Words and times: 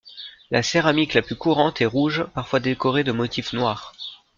La 0.49 0.63
céramique 0.63 1.13
la 1.13 1.21
plus 1.21 1.35
courante 1.35 1.79
est 1.79 1.85
rouge, 1.85 2.25
parfois 2.33 2.59
décorée 2.59 3.03
de 3.03 3.11
motifs 3.11 3.53
noirs. 3.53 3.93